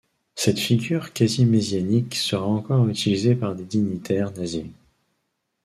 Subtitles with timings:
[0.33, 4.65] Cette figure quasi-messianique sera encore utilisée par des dignitaires nazis.